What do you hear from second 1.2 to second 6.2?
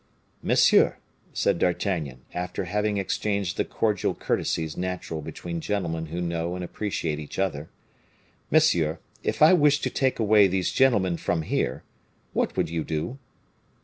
said D'Artagnan, after having exchanged the cordial courtesies natural between gentlemen who